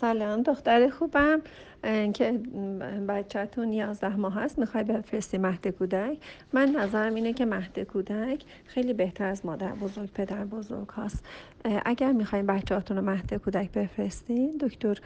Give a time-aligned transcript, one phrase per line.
[0.00, 1.40] سلام دختر خوبم
[2.14, 2.32] که
[3.08, 4.58] بچهتون یازده ماه هست.
[4.58, 6.18] می‌خوای بفرستی مهد کودک؟
[6.52, 11.24] من نظرم اینه که مهد کودک خیلی بهتر از مادر بزرگ پدر بزرگ هست
[11.84, 14.98] اگر می‌خوایم بچهاتون رو مهد کودک بفرستین دکتر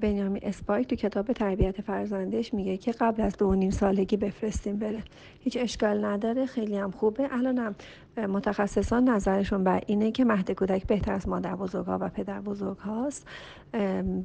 [0.00, 5.02] بنیامین اسپای تو کتاب تربیت فرزندش میگه که قبل از دو نیم سالگی بفرستیم بره.
[5.40, 7.28] هیچ اشکال نداره خیلی هم خوبه.
[7.34, 7.74] الانم
[8.16, 12.78] متخصصان نظرشون بر اینه که مهد کودک بهتر از مادر بزرگ ها و پدر بزرگ
[12.78, 13.26] هاست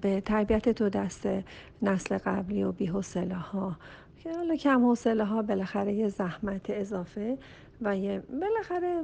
[0.01, 1.27] به تربیت دو دست
[1.81, 3.75] نسل قبلی و بی‌حوصله ها
[4.23, 7.37] که حالا کم حوصله ها بالاخره یه زحمت اضافه.
[7.81, 9.03] و یه بالاخره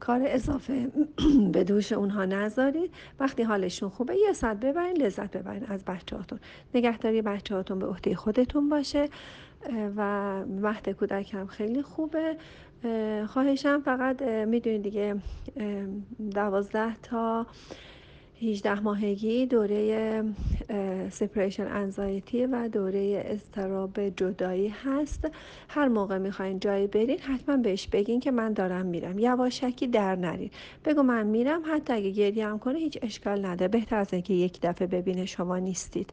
[0.00, 0.90] کار اضافه
[1.52, 6.38] به دوش اونها نذارید وقتی حالشون خوبه یه ساعت ببرین لذت ببرین از بچه هاتون
[6.74, 9.08] نگهداری بچه هاتون به عهده خودتون باشه
[9.96, 10.02] و
[10.46, 12.36] مهد کودک هم خیلی خوبه.
[13.26, 15.16] خواهشم فقط می‌دونید دیگه
[16.34, 17.46] دوازده تا
[18.42, 20.24] 18 ماهگی دوره
[21.10, 25.28] سپریشن انزایتی و دوره استراب جدایی هست.
[25.68, 29.18] هر موقع می‌خواین جایی برین حتما بهش بگین که من دارم میرم.
[29.18, 30.50] یواشکی در نرین.
[30.84, 33.68] بگو من میرم حتی اگه گریه هم کنه هیچ اشکال نده.
[33.68, 36.12] بهتر از اینکه یک دفعه ببینه شما نیستید.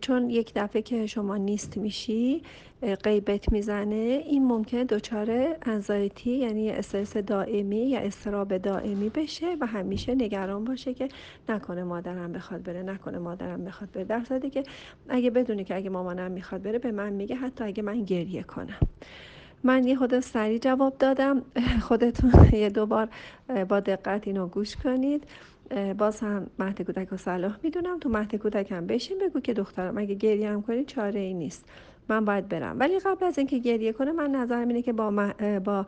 [0.00, 2.42] چون یک دفعه که شما نیست میشی
[2.82, 10.14] غیبت می‌زنه این ممکنه دچار انزایتی یعنی استرس دائمی یا استراب دائمی بشه و همیشه
[10.14, 11.08] نگران باشه که
[11.48, 14.04] نکنه مادرم بخواد بره نکنه مادرم بخواد بره.
[14.04, 14.62] در صورتی که
[15.08, 18.78] اگه بدونی که اگه مامانم می‌خواد بره به من میگه حتی اگه من گریه کنم.
[19.64, 21.42] من یه خود سریع جواب دادم.
[21.88, 23.08] خودتون یه دوبار
[23.68, 25.24] با دقت اینو گوش کنید.
[25.98, 27.98] باز هم مهد کودک و صلاح می‌دونم.
[27.98, 31.64] تو مهد کودک هم بشین بگو که دخترم اگه گریه هم کنی چاره ای نیست.
[32.08, 32.76] من باید برم.
[32.78, 35.32] ولی قبل از اینکه گریه کنه من نظرم اینه که با,
[35.64, 35.86] با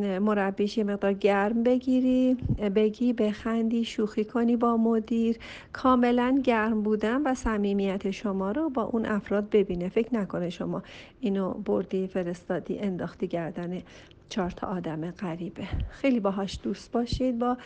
[0.00, 2.34] مربیش یه مقدار گرم بگیری
[2.74, 5.38] بگی بخندی شوخی کنی با مدیر.
[5.72, 9.88] کاملا گرم بودن و صمیمیت شما رو با اون افراد ببینه.
[9.88, 10.82] فکر نکنه شما
[11.20, 13.82] اینو بردی فرستادی انداختی گردن
[14.28, 15.64] چهار تا آدم غریبه.
[15.90, 17.56] خیلی باهاش دوست باشید با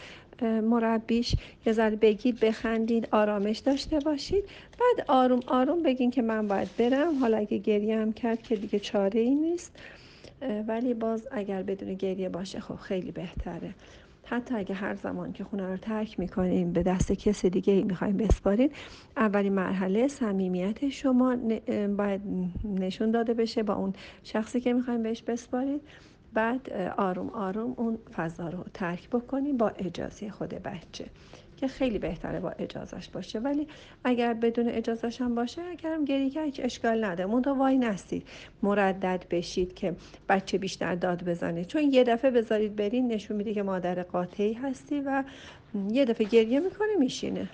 [0.43, 1.35] مربیش
[1.67, 4.45] یه ذره بگید بخندید آرامش داشته باشید.
[4.81, 7.19] بعد آروم آروم بگین که من باید برم.
[7.19, 9.77] حالا اگه گریه هم کرد که دیگه چاره ای نیست.
[10.69, 13.75] ولی باز اگر بدون گریه باشه خب خیلی بهتره.
[14.25, 18.17] حتی اگه هر زمان که خونه رو ترک می‌کنیم به دست کس دیگه ای می‌خوایم
[18.17, 18.71] بسپارین
[19.17, 21.37] اولین مرحله صمیمیت شما
[21.97, 22.21] باید
[22.65, 23.93] نشون داده بشه با اون
[24.25, 25.81] شخصی که می‌خوایم بهش بسپارید
[26.33, 31.05] بعد آروم آروم اون فضا رو ترک بکنیم با اجازه خود بچه
[31.57, 33.39] که خیلی بهتره با اجازش باشه.
[33.39, 33.69] ولی
[34.05, 38.29] اگر بدون اجازش هم باشه اگرم گریه هیچ اشکال نده تو وای نستید
[38.63, 39.95] مردد بشید که
[40.29, 41.65] بچه بیشتر داد بزنه.
[41.65, 45.25] چون یه دفعه بذارید برین نشون میده که مادر قاطعی هستی و
[45.91, 47.49] یه دفعه گریه می‌کنه میشینه.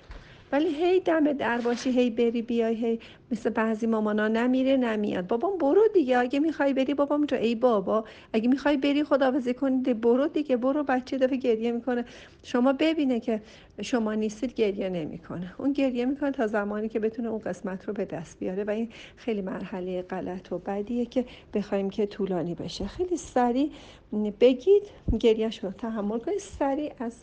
[0.55, 2.99] ولی هی دم در باشی هی بری بیای هی
[3.31, 5.27] مثل بعضی مامانا نمیره نمیاد.
[5.27, 6.17] بابام برو دیگه.
[6.17, 10.57] اگه می‌خوای بری بابام جو ای بابا اگه می‌خوای بری خداحافظی کنی برو دیگه.
[10.57, 12.05] برو بچه دفعه گریه می‌کنه.
[12.43, 13.41] شما ببینه که
[13.81, 15.53] شما نیستید گریه نمی‌کنه.
[15.57, 18.89] اون گریه می‌کنه تا زمانی که بتونه اون قسمت رو به دست بیاره و این
[19.15, 22.87] خیلی مرحله غلط و بدیه که بخوایم که طولانی بشه.
[22.87, 23.71] خیلی سریع
[24.39, 24.83] بگید
[25.19, 26.39] گریهش رو تحمل کنید.
[26.39, 27.13] سریع از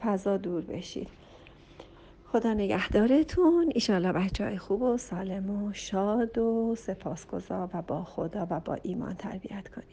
[0.00, 1.08] فضا دور بشید.
[2.32, 3.72] خدا نگهدارتون.
[3.74, 8.78] ایشالله بچه های خوب و سالم و شاد و سپاسگزار و با خدا و با
[8.82, 9.84] ایمان تربیت کنید.